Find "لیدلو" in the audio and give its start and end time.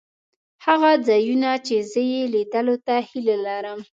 2.33-2.75